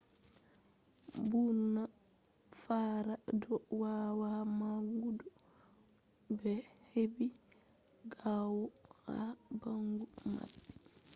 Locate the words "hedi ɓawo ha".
6.89-9.15